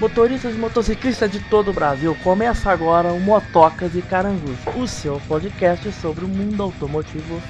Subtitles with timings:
[0.00, 5.20] Motoristas e motociclistas de todo o Brasil, começa agora o Motocas e Carangus, o seu
[5.26, 7.42] podcast sobre o mundo automotivo.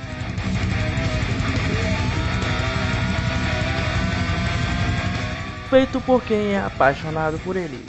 [5.68, 7.84] Feito por quem é apaixonado por ele.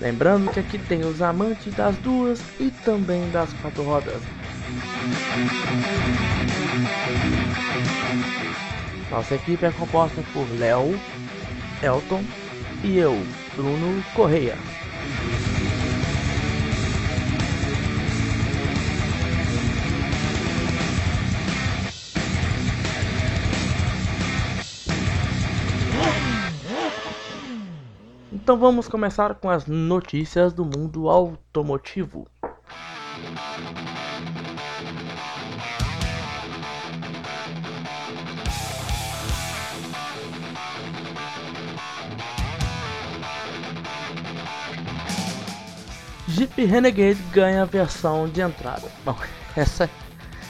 [0.00, 4.20] Lembrando que aqui tem os amantes das duas e também das quatro rodas.
[9.12, 10.98] Nossa equipe é composta por Léo,
[11.82, 12.24] Elton
[12.82, 13.12] e eu,
[13.54, 14.56] Bruno Correia.
[28.32, 32.31] Então vamos começar com as notícias do mundo automotivo.
[46.42, 48.88] Jeep Renegade ganha versão de entrada.
[49.04, 49.16] Bom,
[49.56, 49.88] essa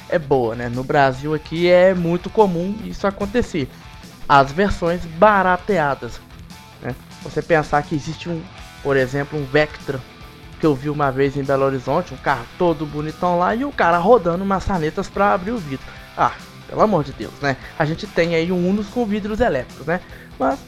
[0.08, 0.70] é boa, né?
[0.70, 3.68] No Brasil aqui é muito comum isso acontecer.
[4.26, 6.18] As versões barateadas.
[6.80, 6.94] Né?
[7.22, 8.42] Você pensar que existe um,
[8.82, 10.00] por exemplo, um Vectra
[10.58, 13.72] que eu vi uma vez em Belo Horizonte, um carro todo bonitão lá e o
[13.72, 15.84] cara rodando maçanetas para abrir o vidro.
[16.16, 16.32] Ah,
[16.68, 17.56] pelo amor de Deus, né?
[17.78, 20.00] A gente tem aí um Unos com vidros elétricos, né?
[20.38, 20.58] Mas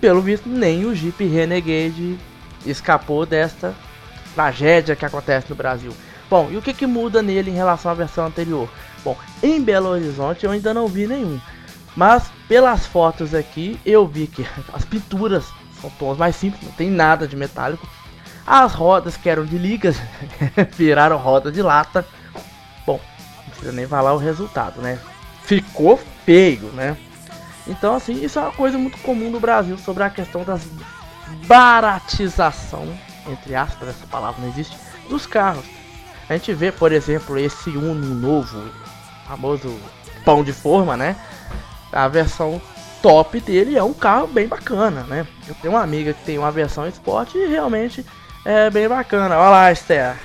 [0.00, 2.16] pelo visto nem o Jeep Renegade
[2.64, 3.74] escapou desta
[4.34, 5.92] tragédia que acontece no Brasil.
[6.28, 8.68] Bom, e o que, que muda nele em relação à versão anterior?
[9.04, 11.40] Bom, em Belo Horizonte eu ainda não vi nenhum.
[11.94, 15.44] Mas pelas fotos aqui eu vi que as pinturas
[15.80, 17.86] são tons mais simples, não tem nada de metálico.
[18.46, 19.96] As rodas que eram de ligas
[20.74, 22.06] viraram roda de lata.
[22.86, 23.00] Bom,
[23.36, 24.98] não precisa nem falar o resultado, né?
[25.44, 26.96] Ficou feio, né?
[27.66, 30.62] Então assim, isso é uma coisa muito comum no Brasil sobre a questão das
[31.46, 32.88] baratização
[33.28, 34.76] entre aspas, essa palavra não existe,
[35.08, 35.64] dos carros.
[36.28, 38.70] A gente vê, por exemplo, esse Uno novo,
[39.26, 39.78] famoso
[40.24, 41.16] pão de forma, né?
[41.92, 42.60] A versão
[43.02, 45.26] top dele é um carro bem bacana, né?
[45.46, 48.06] Eu tenho uma amiga que tem uma versão esporte e realmente
[48.44, 49.36] é bem bacana.
[49.36, 50.16] Olha lá, Esther.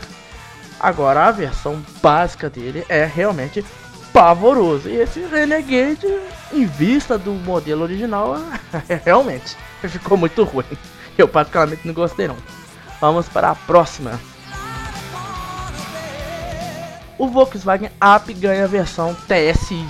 [0.80, 3.66] Agora a versão básica dele é realmente
[4.14, 4.88] pavoroso.
[4.88, 6.08] E esse Renegade,
[6.54, 8.38] em vista do modelo original,
[9.04, 10.66] realmente ficou muito ruim.
[11.18, 12.38] Eu particularmente não gostei não.
[13.00, 14.20] Vamos para a próxima.
[17.18, 19.86] O Volkswagen Up ganha a versão TSI.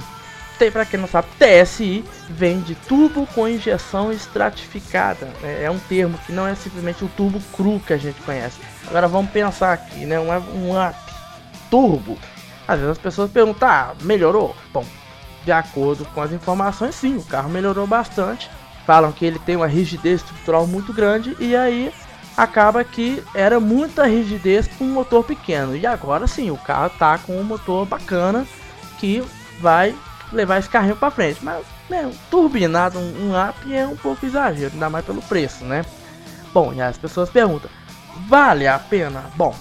[0.58, 5.28] Tem para quem não sabe, TSI vem de turbo com injeção estratificada.
[5.44, 8.60] É, é um termo que não é simplesmente o turbo cru que a gente conhece.
[8.88, 10.20] Agora vamos pensar aqui, né?
[10.20, 10.98] Um, um up
[11.70, 12.18] turbo.
[12.68, 14.56] Às vezes as pessoas perguntam, ah, melhorou?
[14.74, 14.84] Bom,
[15.46, 18.50] de acordo com as informações, sim, o carro melhorou bastante.
[18.86, 21.94] Falam que ele tem uma rigidez estrutural muito grande e aí
[22.38, 25.76] acaba que era muita rigidez para um motor pequeno.
[25.76, 28.46] E agora sim, o carro tá com um motor bacana
[29.00, 29.24] que
[29.60, 29.96] vai
[30.32, 31.44] levar esse carrinho para frente.
[31.44, 35.84] Mas né, turbinado, um, um up é um pouco exagero, ainda mais pelo preço, né?
[36.54, 37.70] Bom, e as pessoas perguntam:
[38.28, 39.26] vale a pena?
[39.36, 39.56] Bom,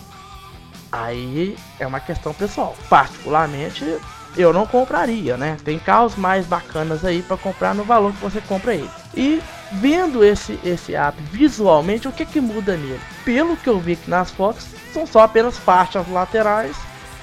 [0.92, 2.76] aí é uma questão pessoal.
[2.90, 3.98] Particularmente,
[4.36, 5.56] eu não compraria, né?
[5.64, 8.90] Tem carros mais bacanas aí para comprar no valor que você compra ele.
[9.14, 9.40] E
[9.72, 13.00] vendo esse esse app visualmente, o que que muda nele?
[13.24, 16.76] Pelo que eu vi aqui nas fotos, são só apenas faixas laterais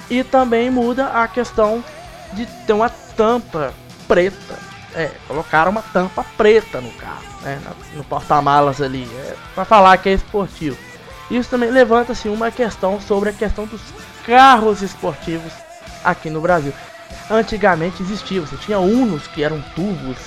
[0.09, 1.84] e também muda a questão
[2.34, 3.74] de ter uma tampa
[4.08, 4.59] preta.
[4.96, 7.59] É, colocaram uma tampa preta no carro, né,
[7.96, 10.78] no porta-malas ali, é, para falar que é esportivo.
[11.31, 13.81] Isso também levanta-se uma questão sobre a questão dos
[14.24, 15.52] carros esportivos
[16.04, 16.74] aqui no Brasil.
[17.30, 20.18] Antigamente existia, você tinha Unos que eram tubos,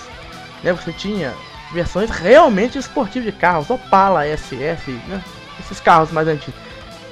[0.65, 0.72] né?
[0.72, 1.33] Você tinha
[1.72, 5.22] versões realmente esportivas de carros, Opala, SF, né?
[5.60, 6.60] esses carros mais antigos.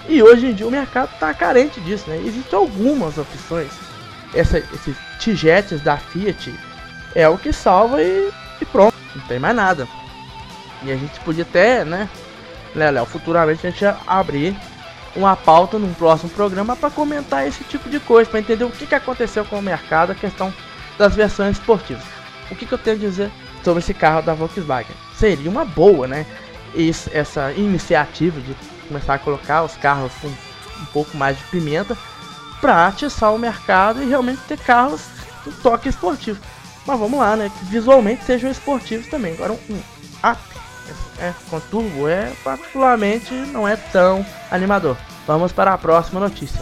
[0.09, 2.21] E hoje em dia o mercado está carente disso, né?
[2.25, 3.73] Existem algumas opções.
[4.35, 6.55] Essa, esses tijetes da Fiat
[7.15, 8.31] é o que salva e,
[8.61, 9.89] e, pronto, não tem mais nada.
[10.83, 12.09] E a gente podia até, né,
[12.75, 14.55] Léo, futuramente a gente abrir
[15.17, 18.87] uma pauta num próximo programa para comentar esse tipo de coisa, para entender o que,
[18.87, 20.53] que aconteceu com o mercado, a questão
[20.99, 22.03] das versões esportivas.
[22.51, 23.31] O que, que eu tenho a dizer
[23.65, 24.95] sobre esse carro da Volkswagen.
[25.17, 26.27] Seria uma boa, né?
[26.75, 28.55] Esse, essa iniciativa de
[28.89, 31.97] começar a colocar os carros com um pouco mais de pimenta
[32.61, 35.03] para atiçar o mercado e realmente ter carros
[35.43, 36.41] com toque esportivo.
[36.87, 37.51] Mas vamos lá, né?
[37.59, 39.35] Que visualmente sejam esportivos também.
[39.35, 39.77] Agora um,
[40.29, 40.41] up
[41.19, 44.97] é, com turbo é particularmente não é tão animador.
[45.27, 46.61] Vamos para a próxima notícia.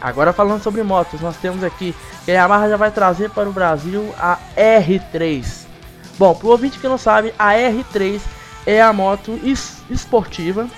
[0.00, 1.94] Agora falando sobre motos, nós temos aqui
[2.30, 5.66] que a Yamaha já vai trazer para o Brasil a R3.
[6.16, 8.20] Bom, para o ouvinte que não sabe, a R3
[8.64, 10.68] é a moto es esportiva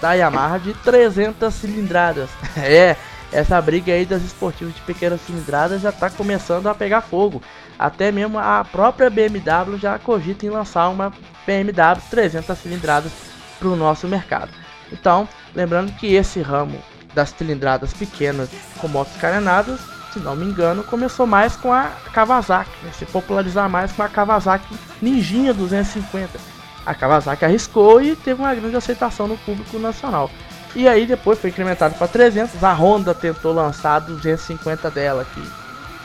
[0.00, 2.30] da Yamaha de 300 cilindradas.
[2.56, 2.96] é,
[3.30, 7.42] essa briga aí das esportivas de pequenas cilindradas já está começando a pegar fogo.
[7.78, 11.12] Até mesmo a própria BMW já cogita em lançar uma
[11.46, 13.12] BMW 300 cilindradas
[13.58, 14.50] para o nosso mercado.
[14.90, 16.80] Então, lembrando que esse ramo
[17.14, 18.48] das cilindradas pequenas
[18.80, 22.90] com motos carenadas, se não me engano, começou mais com a Kawasaki, né?
[22.92, 26.38] se popularizar mais com a Kawasaki Ninjinha 250.
[26.84, 30.30] A Kawasaki arriscou e teve uma grande aceitação no público nacional.
[30.74, 32.62] E aí depois foi incrementado para 300.
[32.62, 35.42] A Honda tentou lançar 250 dela, que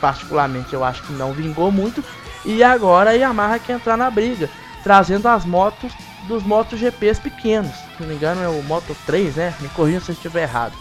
[0.00, 2.02] particularmente eu acho que não vingou muito.
[2.44, 4.48] E agora a Yamaha quer entrar na briga,
[4.82, 5.92] trazendo as motos
[6.28, 7.74] dos MotoGPs pequenos.
[7.74, 9.54] Se não me engano é o Moto 3, né?
[9.60, 10.74] Me corrija se eu estiver errado.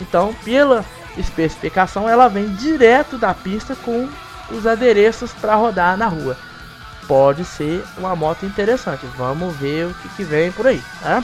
[0.00, 0.84] Então, pela
[1.16, 4.08] especificação, ela vem direto da pista com
[4.50, 6.36] os adereços para rodar na rua.
[7.06, 9.06] Pode ser uma moto interessante.
[9.16, 11.22] Vamos ver o que, que vem por aí, tá?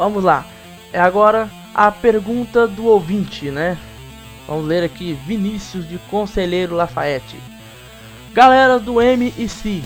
[0.00, 0.46] Vamos lá.
[0.94, 3.76] É agora a pergunta do ouvinte, né?
[4.48, 7.36] Vamos ler aqui Vinícius de Conselheiro Lafayette.
[8.32, 9.84] Galera do MIC,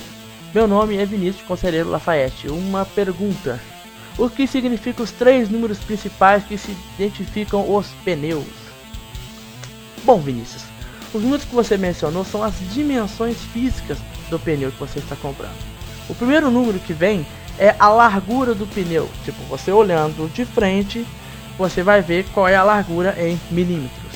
[0.55, 2.47] meu nome é Vinícius de Conselheiro Lafayette.
[2.47, 3.61] Uma pergunta:
[4.17, 8.47] O que significam os três números principais que se identificam os pneus?
[10.05, 10.63] Bom, Vinícius,
[11.13, 13.99] os números que você mencionou são as dimensões físicas
[14.31, 15.59] do pneu que você está comprando.
[16.09, 17.27] O primeiro número que vem
[17.59, 19.09] é a largura do pneu.
[19.25, 21.07] Tipo, você olhando de frente,
[21.59, 24.13] você vai ver qual é a largura em milímetros.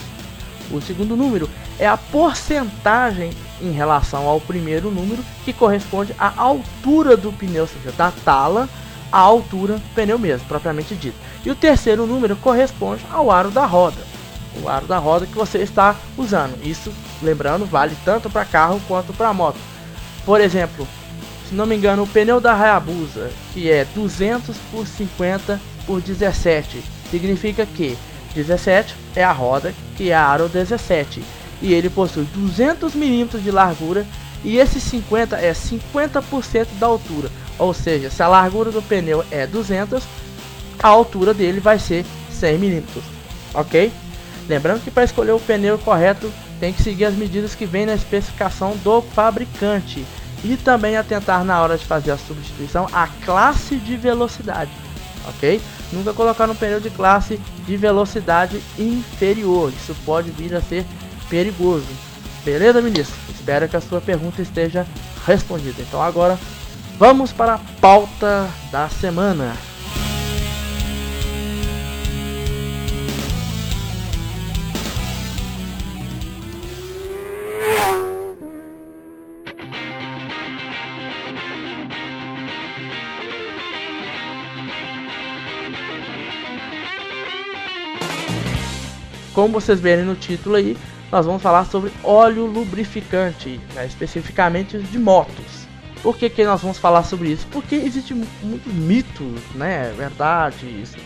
[0.71, 1.49] O segundo número
[1.79, 3.31] é a porcentagem
[3.61, 8.69] em relação ao primeiro número, que corresponde à altura do pneu, ou seja, da tala
[9.11, 11.17] à altura do pneu mesmo, propriamente dito.
[11.45, 14.01] E o terceiro número corresponde ao aro da roda,
[14.63, 16.59] o aro da roda que você está usando.
[16.63, 16.93] Isso,
[17.23, 19.59] lembrando, vale tanto para carro quanto para moto.
[20.25, 20.87] Por exemplo,
[21.49, 26.83] se não me engano, o pneu da Hayabusa, que é 200 por 50 por 17,
[27.11, 27.97] significa que
[28.35, 31.23] 17 é a roda, que é a aro 17,
[31.63, 34.07] e ele possui 200 milímetros de largura
[34.45, 37.31] e esse 50 é 50% da altura.
[37.59, 40.03] Ou seja, se a largura do pneu é 200,
[40.81, 43.05] a altura dele vai ser 100 milímetros,
[43.55, 43.91] ok?
[44.47, 46.31] Lembrando que para escolher o pneu correto
[46.61, 50.05] tem que seguir as medidas que vem na especificação do fabricante
[50.45, 54.71] e também atentar na hora de fazer a substituição a classe de velocidade,
[55.29, 55.61] ok?
[55.93, 60.85] Nunca colocar um pneu de classe de velocidade inferior, isso pode vir a ser
[61.29, 61.87] perigoso.
[62.45, 63.17] Beleza, ministro?
[63.29, 64.87] Espero que a sua pergunta esteja
[65.27, 65.83] respondida.
[65.83, 66.39] Então agora
[66.99, 69.68] vamos para a pauta da semana.
[89.39, 90.77] Como vocês verem no título aí,
[91.13, 95.69] nós vamos falar sobre óleo lubrificante, né, especificamente de motos.
[96.03, 97.47] Por que, que nós vamos falar sobre isso?
[97.53, 99.95] Porque existe muitos mitos, né?
[99.97, 100.97] Verdades,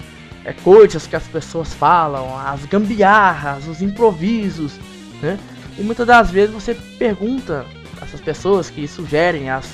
[0.46, 4.80] é, coisas que as pessoas falam, as gambiarras, os improvisos,
[5.20, 5.38] né?
[5.76, 7.66] E muitas das vezes você pergunta
[8.00, 9.70] essas pessoas que sugerem as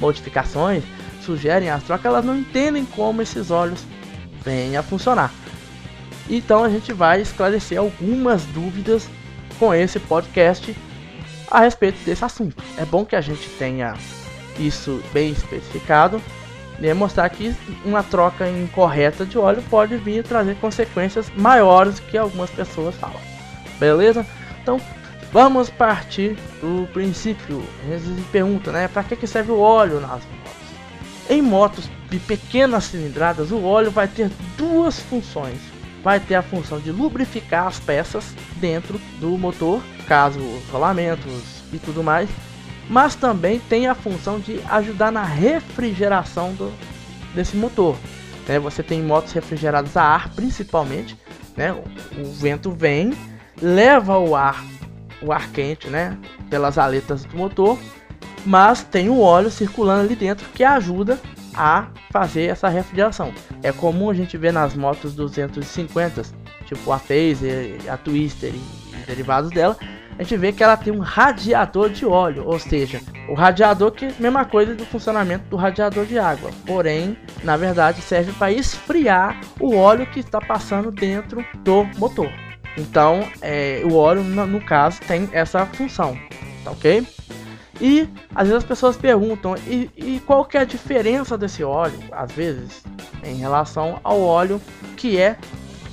[0.00, 0.82] modificações,
[1.20, 3.84] sugerem as trocas, elas não entendem como esses óleos
[4.42, 5.30] vêm a funcionar.
[6.28, 9.08] Então a gente vai esclarecer algumas dúvidas
[9.58, 10.76] com esse podcast
[11.50, 12.62] a respeito desse assunto.
[12.76, 13.94] É bom que a gente tenha
[14.58, 16.20] isso bem especificado
[16.80, 17.54] e mostrar que
[17.84, 23.20] uma troca incorreta de óleo pode vir trazer consequências maiores que algumas pessoas falam.
[23.80, 24.26] Beleza?
[24.62, 24.80] Então
[25.32, 27.62] vamos partir do princípio.
[27.84, 28.86] Às vezes pergunta, né?
[28.86, 30.68] Para que, que serve o óleo nas motos?
[31.30, 36.78] Em motos de pequenas cilindradas, o óleo vai ter duas funções vai ter a função
[36.78, 40.40] de lubrificar as peças dentro do motor, caso
[40.70, 42.28] rolamentos e tudo mais,
[42.88, 46.72] mas também tem a função de ajudar na refrigeração do,
[47.34, 47.96] desse motor.
[48.46, 48.58] Né?
[48.58, 51.16] Você tem motos refrigeradas a ar, principalmente,
[51.56, 51.72] né?
[51.72, 53.12] o vento vem,
[53.60, 54.64] leva o ar,
[55.20, 56.16] o ar quente, né?
[56.48, 57.78] pelas aletas do motor
[58.44, 61.18] mas tem o óleo circulando ali dentro que ajuda
[61.58, 63.34] a fazer essa refrigeração.
[63.62, 66.22] É comum a gente ver nas motos 250,
[66.64, 69.76] tipo a Phaser, a Twister e derivados dela,
[70.18, 74.04] a gente vê que ela tem um radiador de óleo, ou seja, o radiador que
[74.04, 78.50] é a mesma coisa do funcionamento do radiador de água, porém, na verdade, serve para
[78.50, 82.30] esfriar o óleo que está passando dentro do motor.
[82.76, 86.18] Então, é, o óleo, no, caso, tem essa função,
[86.64, 87.06] tá ok?
[87.80, 91.98] E às vezes as pessoas perguntam, e, e qual que é a diferença desse óleo,
[92.10, 92.82] às vezes,
[93.22, 94.60] em relação ao óleo
[94.96, 95.36] que é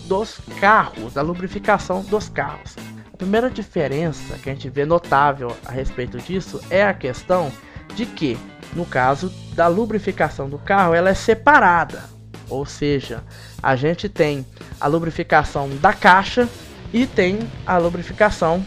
[0.08, 2.76] dos carros, da lubrificação dos carros.
[3.14, 7.52] A primeira diferença que a gente vê notável a respeito disso é a questão
[7.96, 8.38] de que,
[8.74, 12.04] no caso da lubrificação do carro, ela é separada.
[12.50, 13.24] Ou seja,
[13.62, 14.46] a gente tem
[14.80, 16.48] a lubrificação da caixa
[16.94, 18.64] e tem a lubrificação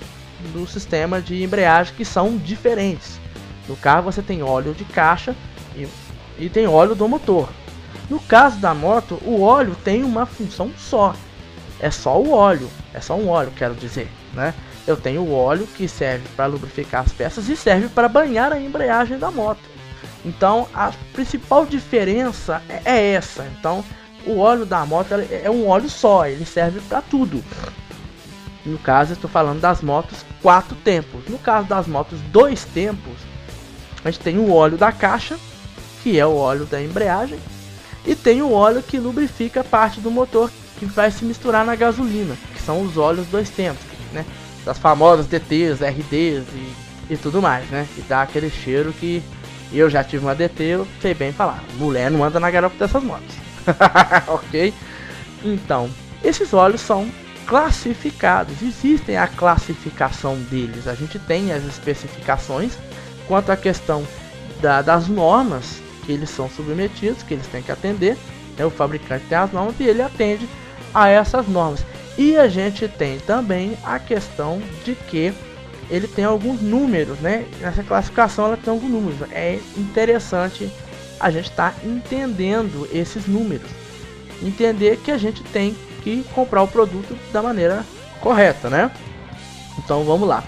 [0.53, 3.21] do sistema de embreagem que são diferentes.
[3.69, 5.35] No carro você tem óleo de caixa
[5.77, 5.87] e,
[6.39, 7.49] e tem óleo do motor.
[8.09, 11.15] No caso da moto, o óleo tem uma função só.
[11.79, 14.55] É só o óleo, é só um óleo, quero dizer né?
[14.87, 18.61] Eu tenho o óleo que serve para lubrificar as peças e serve para banhar a
[18.61, 19.61] embreagem da moto.
[20.25, 23.47] Então a principal diferença é, é essa.
[23.59, 23.85] Então
[24.27, 27.45] o óleo da moto é um óleo só, ele serve para tudo.
[28.65, 31.23] No caso, estou falando das motos quatro tempos.
[31.29, 33.15] No caso das motos dois tempos,
[34.05, 35.39] a gente tem o óleo da caixa,
[36.03, 37.39] que é o óleo da embreagem,
[38.07, 42.37] e tem o óleo que lubrifica parte do motor que vai se misturar na gasolina,
[42.55, 44.25] que são os óleos dois tempos né?
[44.65, 46.75] Das famosas DTs, RDs e,
[47.11, 47.87] e tudo mais, né?
[47.95, 49.23] Que dá aquele cheiro que
[49.73, 51.63] eu já tive uma DT, eu sei bem falar.
[51.75, 53.35] Mulher não anda na garupa dessas motos.
[54.27, 54.73] ok?
[55.45, 55.91] Então,
[56.25, 57.09] esses óleos são
[57.49, 58.61] classificados.
[58.63, 60.87] Existem a classificação deles.
[60.87, 62.79] A gente tem as especificações
[63.27, 64.07] quanto à questão
[64.61, 68.19] da, das normas que eles são submetidos, que eles têm que atender.
[68.57, 68.67] Né?
[68.67, 70.47] O fabricante tem as normas e ele atende
[70.93, 71.85] a essas normas.
[72.19, 75.33] E a gente tem também a questão de que
[75.89, 77.47] ele tem alguns números, né?
[77.61, 79.33] Nessa classificação ela tem alguns números.
[79.33, 80.71] É interessante
[81.19, 83.71] a gente estar tá entendendo esses números.
[84.43, 87.85] Entender que a gente tem que comprar o produto da maneira
[88.21, 88.91] correta, né?
[89.79, 90.43] Então vamos lá.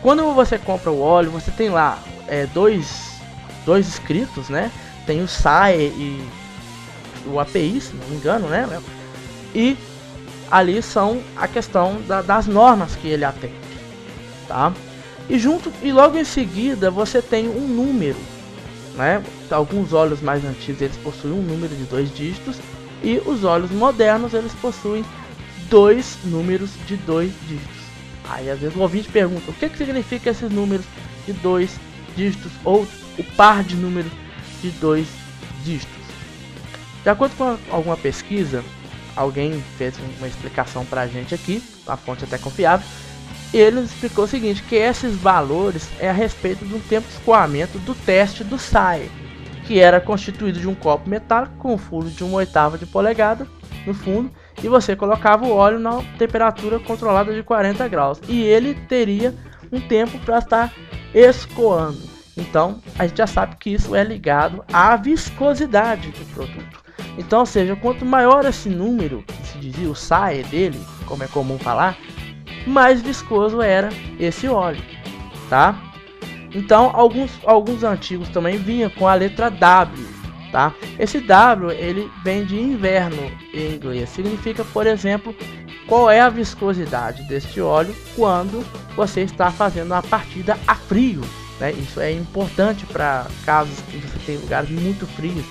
[0.00, 3.20] Quando você compra o óleo, você tem lá é, dois,
[3.64, 4.70] dois escritos, né?
[5.06, 6.28] Tem o SAE e
[7.26, 8.68] o API, se não me engano, né?
[9.54, 9.76] E
[10.50, 13.54] ali são a questão da, das normas que ele atende,
[14.48, 14.72] tá?
[15.28, 18.18] E junto e logo em seguida você tem um número,
[18.96, 19.22] né?
[19.50, 22.56] Alguns óleos mais antigos eles possuem um número de dois dígitos
[23.02, 25.04] e os óleos modernos eles possuem
[25.68, 27.82] dois números de dois dígitos.
[28.28, 30.86] Aí às vezes o ouvinte pergunta o que, que significa esses números
[31.26, 31.78] de dois
[32.16, 32.86] dígitos ou
[33.18, 34.12] o par de números
[34.60, 35.06] de dois
[35.64, 36.02] dígitos.
[37.02, 38.62] De acordo com alguma pesquisa,
[39.16, 42.86] alguém fez uma explicação pra gente aqui, a fonte até confiável.
[43.52, 47.78] E ele explicou o seguinte, que esses valores é a respeito do tempo de escoamento
[47.80, 49.10] do teste do SAE,
[49.64, 53.46] que era constituído de um copo metálico com fundo de uma oitava de polegada
[53.86, 54.30] no fundo,
[54.62, 59.34] e você colocava o óleo na temperatura controlada de 40 graus, e ele teria
[59.72, 60.72] um tempo para estar
[61.14, 62.12] escoando.
[62.36, 66.82] Então, a gente já sabe que isso é ligado à viscosidade do produto.
[67.18, 71.28] Então, ou seja, quanto maior esse número, que se dizia o SAE dele, como é
[71.28, 71.96] comum falar,
[72.66, 74.82] mais viscoso era esse óleo,
[75.50, 75.91] tá?
[76.54, 80.06] Então, alguns, alguns antigos também vinham com a letra W,
[80.50, 80.74] tá?
[80.98, 84.08] Esse W, ele vem de inverno em inglês.
[84.10, 85.34] Significa, por exemplo,
[85.86, 91.22] qual é a viscosidade deste óleo quando você está fazendo a partida a frio,
[91.58, 91.72] né?
[91.72, 95.44] Isso é importante para casos que você tem lugares muito frios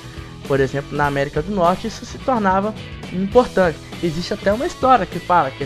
[0.48, 2.74] por exemplo, na América do Norte, isso se tornava
[3.14, 3.78] importante.
[4.04, 5.66] Existe até uma história que fala que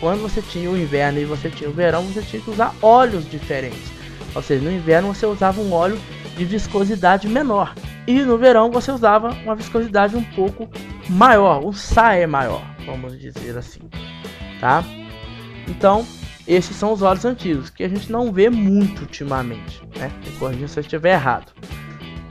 [0.00, 3.30] quando você tinha o inverno e você tinha o verão, você tinha que usar óleos
[3.30, 3.92] diferentes.
[4.34, 5.98] Ou seja, no inverno você usava um óleo
[6.36, 7.74] de viscosidade menor
[8.06, 10.68] e no verão você usava uma viscosidade um pouco
[11.08, 13.80] maior, um saé maior, vamos dizer assim,
[14.60, 14.84] tá?
[15.68, 16.04] Então,
[16.46, 20.10] esses são os óleos antigos que a gente não vê muito ultimamente, né?
[20.24, 21.52] Me corrija se eu estiver errado.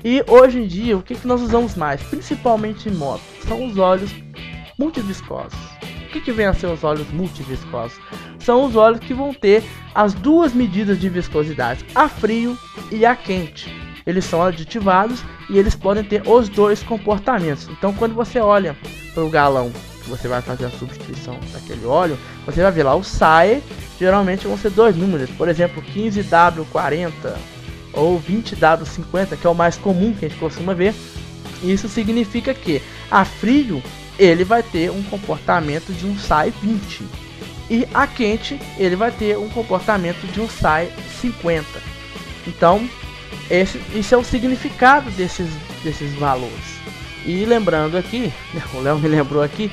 [0.04, 3.78] E hoje em dia, o que, que nós usamos mais, principalmente em moto, são os
[3.78, 4.12] óleos
[4.78, 5.73] multiviscosos.
[6.14, 8.00] Que, que vem a ser os óleos multiviscosos?
[8.38, 9.64] São os óleos que vão ter
[9.96, 12.56] as duas medidas de viscosidade, a frio
[12.92, 13.74] e a quente.
[14.06, 17.68] Eles são aditivados e eles podem ter os dois comportamentos.
[17.68, 18.78] Então, quando você olha
[19.12, 19.72] para o galão
[20.04, 22.16] que você vai fazer a substituição daquele óleo,
[22.46, 23.64] você vai ver lá o SAE,
[23.98, 27.12] geralmente vão ser dois números, por exemplo, 15W40
[27.94, 30.94] ou 20W50, que é o mais comum que a gente costuma ver.
[31.64, 33.82] Isso significa que a frio
[34.18, 37.04] ele vai ter um comportamento de um SAI 20
[37.70, 40.92] e a quente ele vai ter um comportamento de um SAI
[41.22, 41.66] 50.
[42.48, 42.88] Então,
[43.50, 45.50] esse, esse é o significado desses,
[45.84, 46.82] desses valores.
[47.26, 48.32] E lembrando aqui,
[48.74, 49.72] o Léo me lembrou aqui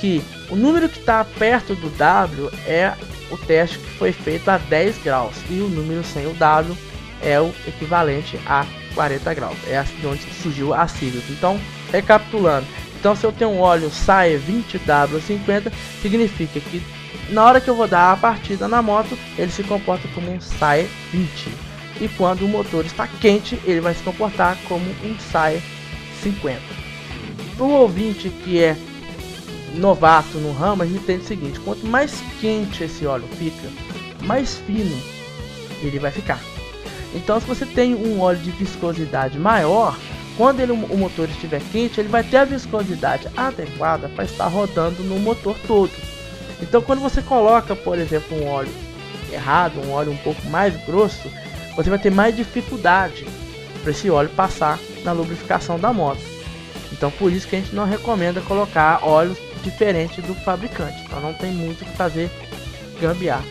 [0.00, 2.94] que o número que está perto do W é
[3.30, 6.76] o teste que foi feito a 10 graus e o número sem o W
[7.22, 8.64] é o equivalente a
[8.94, 9.56] 40 graus.
[9.66, 11.20] É assim de onde surgiu a sigla.
[11.30, 11.60] Então,
[11.92, 12.66] recapitulando,
[12.98, 16.82] então se eu tenho um óleo SAE 20W50, significa que
[17.30, 20.40] na hora que eu vou dar a partida na moto, ele se comporta como um
[20.40, 21.48] SAE 20.
[22.00, 25.62] E quando o motor está quente, ele vai se comportar como um SAE
[26.22, 26.60] 50.
[27.56, 28.76] Para o ouvinte que é
[29.74, 33.68] novato no ramo, a gente entende o seguinte: quanto mais quente esse óleo fica,
[34.24, 34.96] mais fino
[35.82, 36.40] ele vai ficar.
[37.14, 39.96] Então, se você tem um óleo de viscosidade maior,
[40.38, 45.02] quando ele, o motor estiver quente, ele vai ter a viscosidade adequada para estar rodando
[45.02, 45.90] no motor todo.
[46.62, 48.70] Então, quando você coloca, por exemplo, um óleo
[49.32, 51.28] errado, um óleo um pouco mais grosso,
[51.74, 53.26] você vai ter mais dificuldade
[53.82, 56.22] para esse óleo passar na lubrificação da moto.
[56.92, 61.02] Então, por isso que a gente não recomenda colocar óleos diferentes do fabricante.
[61.04, 62.30] Então, não tem muito o que fazer
[63.00, 63.42] gambiar.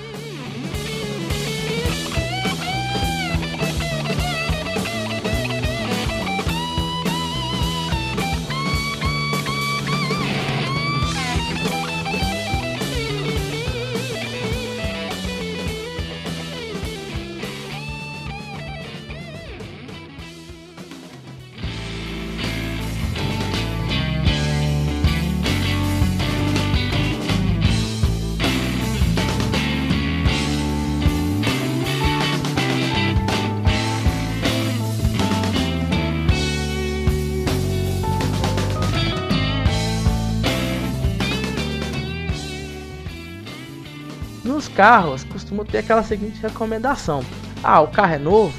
[44.77, 47.23] Carros costuma ter aquela seguinte recomendação:
[47.63, 48.53] ah, o carro é novo,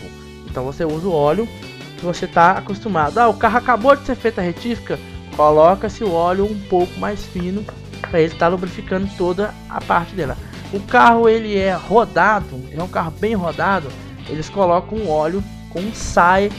[0.50, 1.48] então você usa o óleo
[1.96, 3.18] que você está acostumado.
[3.18, 4.98] Ah, o carro acabou de ser feita a retífica,
[5.36, 7.64] coloca-se o óleo um pouco mais fino
[8.00, 10.36] para ele estar tá lubrificando toda a parte dela.
[10.72, 13.88] O carro ele é rodado, é um carro bem rodado,
[14.28, 16.50] eles colocam um óleo com um SAI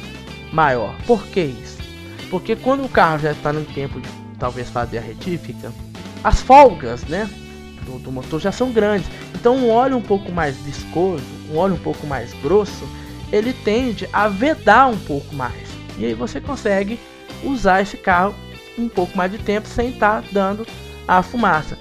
[0.53, 0.95] maior.
[1.05, 1.77] Por que isso?
[2.29, 5.71] Porque quando o carro já está no tempo de talvez fazer a retífica,
[6.23, 7.29] as folgas, né,
[7.89, 9.09] do, do motor já são grandes.
[9.33, 12.87] Então um óleo um pouco mais viscoso, um óleo um pouco mais grosso,
[13.31, 15.67] ele tende a vedar um pouco mais.
[15.97, 16.99] E aí você consegue
[17.43, 18.33] usar esse carro
[18.77, 20.65] um pouco mais de tempo sem estar tá dando
[21.07, 21.77] a fumaça.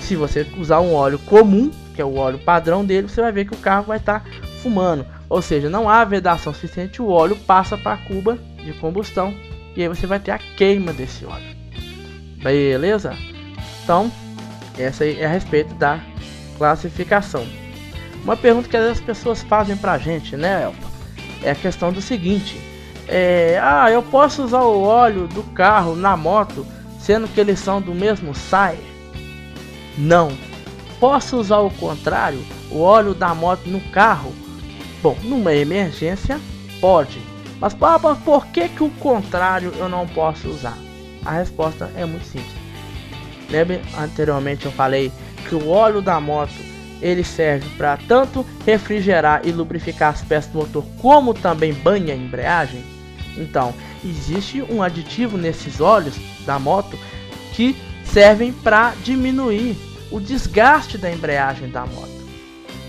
[0.00, 3.46] Se você usar um óleo comum, que é o óleo padrão dele, você vai ver
[3.46, 4.30] que o carro vai estar tá
[4.62, 5.06] fumando.
[5.28, 9.34] Ou seja, não há vedação suficiente, o óleo passa para a cuba de combustão
[9.74, 11.56] e aí você vai ter a queima desse óleo.
[12.42, 13.16] Beleza?
[13.82, 14.10] Então,
[14.78, 16.00] essa é a respeito da
[16.56, 17.46] classificação.
[18.22, 20.88] Uma pergunta que as pessoas fazem pra gente, né, Elton?
[21.42, 22.60] É a questão do seguinte:
[23.06, 26.66] é, ah, eu posso usar o óleo do carro na moto,
[26.98, 28.78] sendo que eles são do mesmo SAI?
[29.96, 30.32] Não.
[30.98, 34.32] Posso usar o contrário, o óleo da moto no carro?
[35.02, 36.40] Bom, numa emergência,
[36.80, 37.20] pode.
[37.60, 40.76] Mas, papa, por que, que o contrário eu não posso usar?
[41.24, 42.55] A resposta é muito simples.
[43.50, 45.12] Lembra anteriormente eu falei
[45.48, 46.54] que o óleo da moto
[47.00, 52.16] ele serve para tanto refrigerar e lubrificar as peças do motor, como também banha a
[52.16, 52.82] embreagem.
[53.36, 56.98] Então, existe um aditivo nesses óleos da moto
[57.52, 59.76] que servem para diminuir
[60.10, 62.16] o desgaste da embreagem da moto.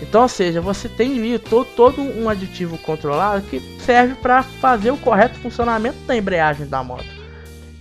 [0.00, 4.90] Então, ou seja, você tem ali todo, todo um aditivo controlado que serve para fazer
[4.90, 7.17] o correto funcionamento da embreagem da moto.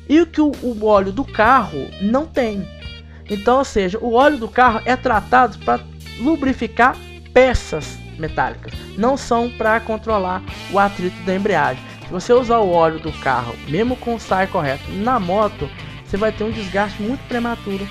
[0.10, 2.68] E o que o, o óleo do carro não tem.
[3.30, 5.82] Então, ou seja, o óleo do carro é tratado para
[6.20, 6.96] lubrificar
[7.34, 10.42] peças metálicas, não são para controlar
[10.72, 11.84] o atrito da embreagem.
[12.06, 15.70] Se você usar o óleo do carro, mesmo com o SAI correto, na moto,
[16.06, 17.88] você vai ter um desgaste muito prematuro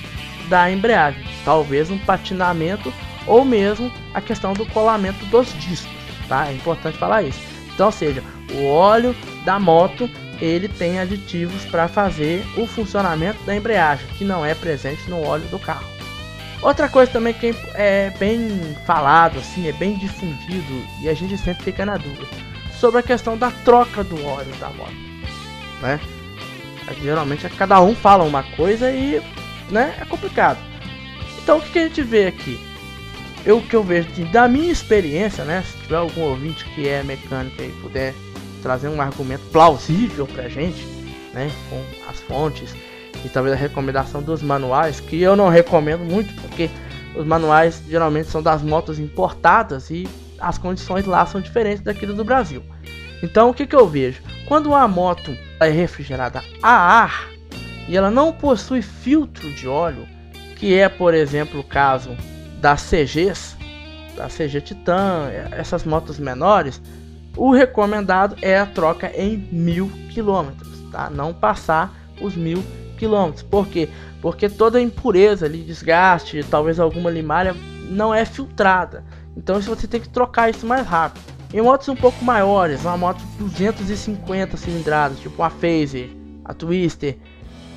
[0.48, 2.92] da embreagem, talvez um patinamento
[3.26, 5.90] ou mesmo a questão do colamento dos discos,
[6.28, 6.48] tá?
[6.48, 7.40] É importante falar isso.
[7.74, 8.22] Então, ou seja,
[8.54, 10.08] o óleo da moto
[10.40, 15.46] ele tem aditivos para fazer o funcionamento da embreagem, que não é presente no óleo
[15.48, 15.86] do carro.
[16.62, 18.48] Outra coisa também que é bem
[18.86, 22.26] falado, assim, é bem difundido e a gente sempre fica na dúvida
[22.78, 24.94] sobre a questão da troca do óleo da moto,
[25.80, 26.00] né?
[27.02, 29.20] Geralmente cada um fala uma coisa e,
[29.70, 30.58] né, é complicado.
[31.42, 32.58] Então o que, que a gente vê aqui?
[33.46, 35.62] eu que eu vejo assim, da minha experiência, né?
[35.62, 38.12] Se tiver algum ouvinte que é mecânico e puder
[38.66, 40.84] trazer um argumento plausível pra gente,
[41.32, 41.48] né?
[41.70, 42.74] Com as fontes
[43.24, 46.68] e talvez a recomendação dos manuais, que eu não recomendo muito, porque
[47.14, 50.08] os manuais geralmente são das motos importadas e
[50.40, 52.60] as condições lá são diferentes daquilo do Brasil.
[53.22, 54.20] Então o que, que eu vejo?
[54.48, 57.28] Quando uma moto é refrigerada a ar
[57.88, 60.08] e ela não possui filtro de óleo,
[60.56, 62.16] que é por exemplo o caso
[62.60, 63.56] das CGs,
[64.16, 66.82] da CG Titan, essas motos menores,
[67.36, 71.10] o recomendado é a troca em mil quilômetros, tá?
[71.10, 72.64] Não passar os mil
[72.96, 73.42] quilômetros.
[73.42, 73.88] Por quê?
[74.22, 77.54] Porque toda impureza ali, desgaste, talvez alguma limalha,
[77.88, 79.04] não é filtrada.
[79.36, 81.22] Então você tem que trocar isso mais rápido.
[81.52, 86.10] Em motos um pouco maiores, uma moto 250 cilindradas, tipo a Phaser,
[86.44, 87.16] a Twister,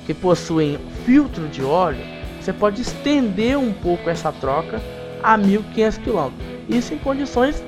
[0.06, 2.00] que possuem filtro de óleo,
[2.40, 4.80] você pode estender um pouco essa troca
[5.22, 6.30] a 1500 km.
[6.68, 7.62] Isso em condições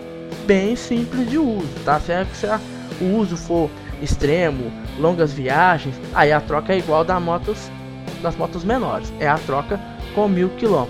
[0.47, 2.01] bem simples de uso, tá?
[2.09, 2.47] É, se
[3.01, 7.71] o uso for extremo, longas viagens, aí a troca é igual da motos,
[8.21, 9.81] das motos menores, é a troca
[10.14, 10.87] com 1000 km.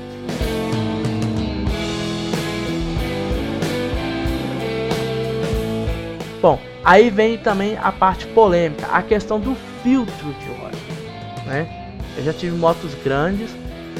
[6.40, 11.92] Bom, aí vem também a parte polêmica, a questão do filtro de óleo, né?
[12.16, 13.50] Eu já tive motos grandes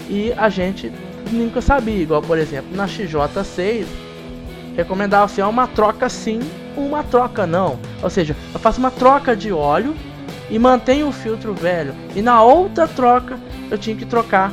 [0.09, 0.90] e a gente
[1.31, 3.87] nunca sabia, igual por exemplo na XJ6
[4.76, 6.40] recomendava assim, uma troca sim,
[6.76, 7.78] uma troca não.
[8.02, 9.94] Ou seja, eu faço uma troca de óleo
[10.50, 11.94] e mantenho o filtro velho.
[12.14, 13.38] E na outra troca
[13.70, 14.52] eu tinha que trocar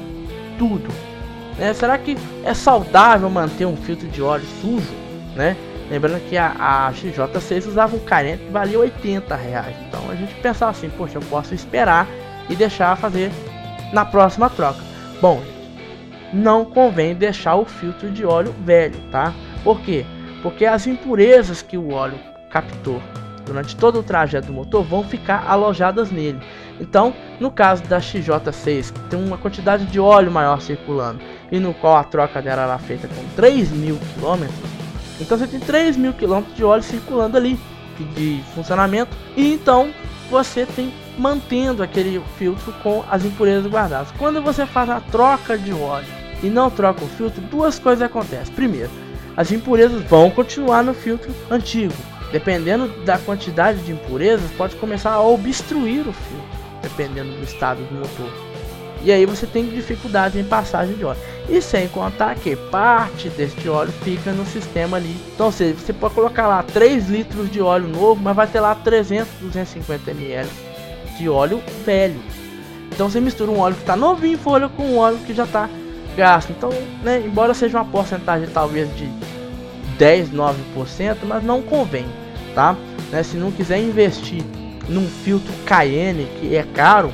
[0.57, 0.89] tudo.
[1.57, 1.73] Né?
[1.73, 4.93] Será que é saudável manter um filtro de óleo sujo?
[5.35, 5.55] Né?
[5.89, 9.75] Lembrando que a, a XJ6 usava um carente que valia 80 reais.
[9.87, 12.07] Então a gente pensava assim, poxa, eu posso esperar
[12.49, 13.31] e deixar fazer
[13.91, 14.79] na próxima troca.
[15.19, 15.41] Bom,
[16.31, 19.33] não convém deixar o filtro de óleo velho, tá?
[19.63, 20.05] Por quê?
[20.41, 22.19] Porque as impurezas que o óleo
[22.49, 23.01] captou
[23.45, 26.39] durante todo o trajeto do motor vão ficar alojadas nele.
[26.79, 31.19] Então, no caso da XJ6, que tem uma quantidade de óleo maior circulando
[31.51, 34.57] e no qual a troca dela era feita com 3 mil quilômetros,
[35.19, 37.59] então você tem 3 mil quilômetros de óleo circulando ali
[38.15, 39.91] de funcionamento e então
[40.29, 44.11] você tem mantendo aquele filtro com as impurezas guardadas.
[44.17, 46.07] Quando você faz a troca de óleo
[46.41, 48.53] e não troca o filtro, duas coisas acontecem.
[48.53, 48.91] Primeiro,
[49.39, 51.93] as impurezas vão continuar no filtro antigo.
[52.29, 57.95] Dependendo da quantidade de impurezas, pode começar a obstruir o filtro, dependendo do estado do
[57.95, 58.29] motor.
[59.01, 61.21] E aí você tem dificuldade em passagem de óleo.
[61.47, 65.15] E sem contar que parte deste óleo fica no sistema ali.
[65.33, 68.75] Então, seja, você pode colocar lá 3 litros de óleo novo, mas vai ter lá
[68.75, 70.49] 300, 250 ml
[71.17, 72.19] de óleo velho.
[72.91, 75.45] Então você mistura um óleo que está novinho em folha com um óleo que já
[75.45, 75.69] está
[76.19, 76.51] gasto.
[76.51, 76.69] Então,
[77.01, 79.09] né, embora seja uma porcentagem talvez de
[79.97, 82.05] 10, 9%, mas não convém,
[82.53, 82.75] tá?
[83.11, 84.43] Né, se não quiser investir
[84.87, 87.11] num filtro Cayenne que é caro,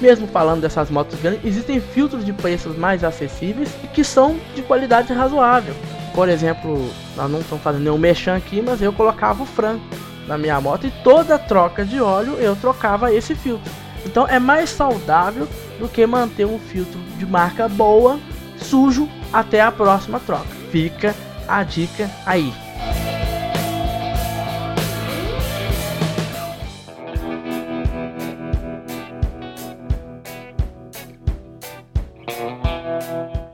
[0.00, 4.62] mesmo falando dessas motos grandes, existem filtros de preços mais acessíveis e que são de
[4.62, 5.74] qualidade razoável.
[6.14, 9.78] Por exemplo, nós não estamos fazendo nenhum mexão aqui, mas eu colocava o Fran
[10.26, 13.70] na minha moto e toda troca de óleo eu trocava esse filtro.
[14.04, 18.18] Então é mais saudável do que manter um filtro de marca boa
[18.56, 20.48] sujo até a próxima troca.
[20.70, 21.14] Fica
[21.46, 22.52] a dica aí.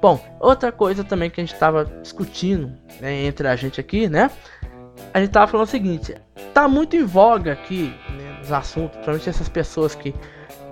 [0.01, 4.31] Bom, outra coisa também que a gente estava discutindo né, entre a gente aqui, né?
[5.15, 6.15] A gente estava falando o seguinte:
[6.53, 10.15] tá muito em voga aqui né, nos assuntos, principalmente essas pessoas que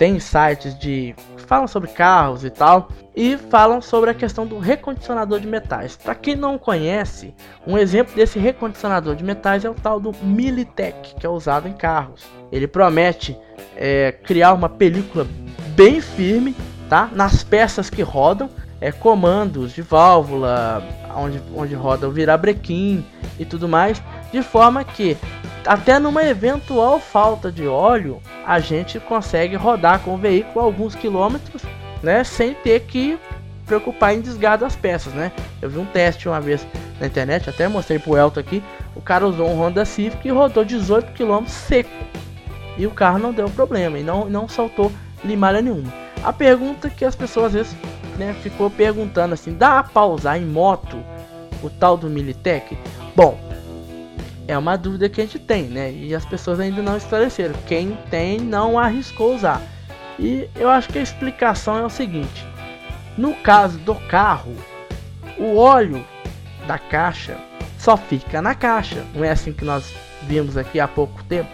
[0.02, 1.14] têm sites de
[1.46, 5.94] falam sobre carros e tal e falam sobre a questão do recondicionador de metais.
[5.94, 7.32] Para quem não conhece,
[7.64, 11.72] um exemplo desse recondicionador de metais é o tal do Militech, que é usado em
[11.72, 12.24] carros.
[12.50, 13.38] Ele promete
[13.76, 15.24] é, criar uma película
[15.76, 16.56] bem firme,
[16.88, 20.82] tá, nas peças que rodam, é, comandos de válvula,
[21.14, 23.06] onde, onde roda o virabrequim
[23.38, 25.16] e tudo mais, de forma que
[25.66, 31.62] até numa eventual falta de óleo, a gente consegue rodar com o veículo alguns quilômetros,
[32.02, 33.18] né, sem ter que
[33.66, 35.30] preocupar em desgaste das peças, né?
[35.60, 36.66] Eu vi um teste uma vez
[37.00, 38.62] na internet, até mostrei pro Elton aqui,
[38.94, 41.90] o cara usou um Honda Civic e rodou 18 km seco.
[42.76, 44.90] E o carro não deu problema e não não soltou
[45.24, 45.92] limalha nenhuma.
[46.22, 47.76] A pergunta que as pessoas às vezes,
[48.18, 50.98] né, ficou perguntando assim, dá para usar em moto
[51.62, 52.76] o tal do Militech?
[53.14, 53.38] Bom,
[54.52, 55.92] é uma dúvida que a gente tem, né?
[55.92, 57.54] E as pessoas ainda não esclareceram.
[57.66, 59.60] Quem tem não arriscou usar.
[60.18, 62.46] E eu acho que a explicação é o seguinte:
[63.16, 64.54] no caso do carro,
[65.38, 66.04] o óleo
[66.66, 67.36] da caixa
[67.78, 69.04] só fica na caixa.
[69.14, 71.50] Não é assim que nós vimos aqui há pouco tempo.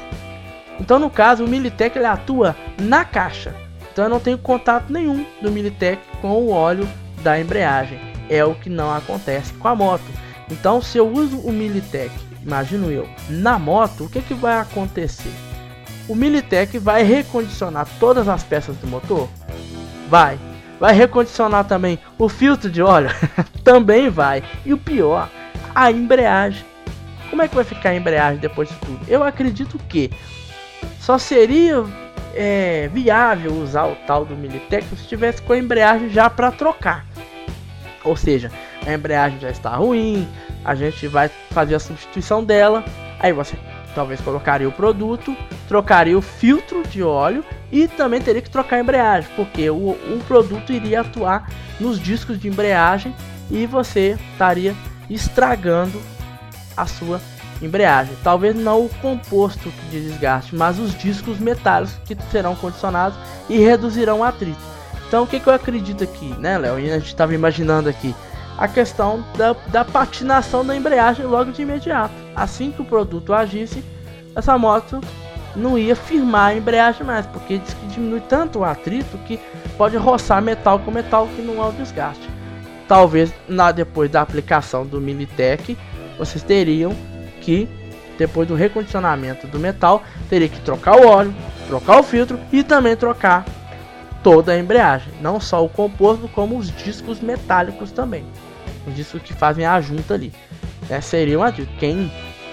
[0.81, 3.55] Então, no caso, o Militec ele atua na caixa.
[3.93, 6.89] Então, eu não tenho contato nenhum do Militec com o óleo
[7.23, 7.99] da embreagem.
[8.29, 10.05] É o que não acontece com a moto.
[10.51, 12.13] Então, se eu uso o Militec,
[12.49, 15.31] imagino eu, na moto, o que, que vai acontecer?
[16.09, 19.29] O Militec vai recondicionar todas as peças do motor?
[20.09, 20.39] Vai.
[20.81, 23.11] Vai recondicionar também o filtro de óleo?
[23.63, 24.43] também vai.
[24.65, 25.29] E o pior,
[25.75, 26.65] a embreagem.
[27.29, 29.01] Como é que vai ficar a embreagem depois de tudo?
[29.07, 30.11] Eu acredito que
[30.99, 31.85] só seria
[32.35, 37.05] é, viável usar o tal do Militec se tivesse com a embreagem já para trocar.
[38.03, 38.51] Ou seja,
[38.87, 40.27] a embreagem já está ruim,
[40.69, 42.85] a gente vai fazer a substituição dela,
[43.19, 43.57] aí você
[43.95, 45.35] talvez colocaria o produto,
[45.67, 50.23] trocaria o filtro de óleo e também teria que trocar a embreagem, porque o, o
[50.29, 51.51] produto iria atuar
[51.81, 53.15] nos discos de embreagem
[53.51, 54.75] e você estaria
[55.09, 56.03] estragando
[56.77, 57.19] a sua
[57.63, 58.15] embreagem.
[58.23, 64.19] Talvez não o composto de desgaste, mas os discos metálicos que serão condicionados e reduzirão
[64.21, 64.61] o atrito.
[65.09, 66.79] Então o que, que eu acredito aqui, né, Léo?
[66.79, 68.15] E a gente estava imaginando aqui
[68.59, 72.13] a questão da, da patinação da embreagem logo de imediato.
[72.35, 73.83] Assim que o produto agisse,
[74.35, 75.01] essa moto
[75.57, 79.41] não ia firmar a embreagem mais, porque diz que diminui tanto o atrito que
[79.77, 82.29] pode roçar metal com metal que não há o desgaste
[82.89, 85.77] talvez na depois da aplicação do Militec,
[86.19, 86.97] vocês teriam
[87.43, 87.69] que
[88.17, 91.33] depois do recondicionamento do metal, teria que trocar o óleo,
[91.69, 93.45] trocar o filtro e também trocar
[94.25, 98.25] toda a embreagem, não só o composto, como os discos metálicos também.
[98.89, 100.33] Os discos que fazem a junta ali.
[100.89, 101.71] Essa seria uma dica.
[101.79, 102.11] Quem